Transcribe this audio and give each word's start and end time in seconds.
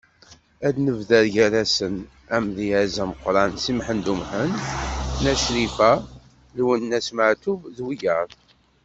Ad 0.67 0.73
d-nebder 0.75 1.25
gar-asen: 1.35 1.95
Amedyaz 2.35 2.95
ameqqran 3.03 3.51
Si 3.63 3.71
Muḥend 3.77 4.11
Umḥend, 4.13 4.59
Nna 5.17 5.33
Crifa, 5.43 5.91
Lwennas 6.57 7.07
Meɛtub, 7.17 7.59
d 7.75 7.77
wiyaḍ. 7.85 8.29